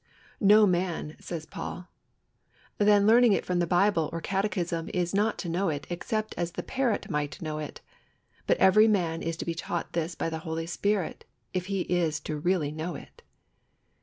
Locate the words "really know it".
12.37-13.21